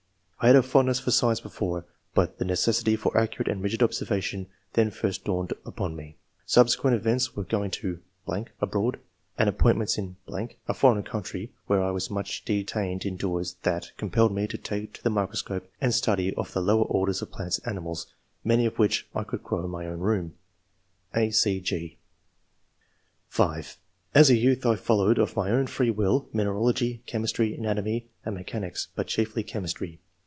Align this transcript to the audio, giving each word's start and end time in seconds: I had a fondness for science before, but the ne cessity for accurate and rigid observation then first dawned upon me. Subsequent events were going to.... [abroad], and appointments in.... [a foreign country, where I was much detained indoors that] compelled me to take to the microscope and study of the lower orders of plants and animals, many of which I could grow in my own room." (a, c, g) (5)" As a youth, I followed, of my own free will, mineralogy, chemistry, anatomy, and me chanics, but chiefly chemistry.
I 0.43 0.47
had 0.47 0.55
a 0.55 0.63
fondness 0.63 0.99
for 0.99 1.11
science 1.11 1.39
before, 1.39 1.85
but 2.15 2.39
the 2.39 2.45
ne 2.45 2.55
cessity 2.55 2.97
for 2.97 3.15
accurate 3.15 3.47
and 3.47 3.61
rigid 3.61 3.83
observation 3.83 4.47
then 4.73 4.89
first 4.89 5.23
dawned 5.23 5.53
upon 5.67 5.95
me. 5.95 6.17
Subsequent 6.47 6.95
events 6.95 7.35
were 7.35 7.43
going 7.43 7.69
to.... 7.69 7.99
[abroad], 8.59 8.99
and 9.37 9.47
appointments 9.47 9.99
in.... 9.99 10.15
[a 10.67 10.73
foreign 10.73 11.03
country, 11.03 11.53
where 11.67 11.83
I 11.83 11.91
was 11.91 12.09
much 12.09 12.43
detained 12.43 13.05
indoors 13.05 13.57
that] 13.61 13.91
compelled 13.97 14.33
me 14.33 14.47
to 14.47 14.57
take 14.57 14.93
to 14.93 15.03
the 15.03 15.11
microscope 15.11 15.67
and 15.79 15.93
study 15.93 16.33
of 16.33 16.53
the 16.53 16.59
lower 16.61 16.85
orders 16.85 17.21
of 17.21 17.29
plants 17.31 17.59
and 17.59 17.67
animals, 17.67 18.07
many 18.43 18.65
of 18.65 18.79
which 18.79 19.07
I 19.13 19.23
could 19.23 19.43
grow 19.43 19.63
in 19.63 19.69
my 19.69 19.85
own 19.85 19.99
room." 19.99 20.33
(a, 21.15 21.29
c, 21.29 21.59
g) 21.61 21.99
(5)" 23.27 23.77
As 24.15 24.31
a 24.31 24.35
youth, 24.37 24.65
I 24.65 24.75
followed, 24.75 25.19
of 25.19 25.35
my 25.35 25.51
own 25.51 25.67
free 25.67 25.91
will, 25.91 26.29
mineralogy, 26.33 27.03
chemistry, 27.05 27.53
anatomy, 27.53 28.09
and 28.25 28.33
me 28.35 28.43
chanics, 28.43 28.87
but 28.95 29.05
chiefly 29.05 29.43
chemistry. 29.43 29.99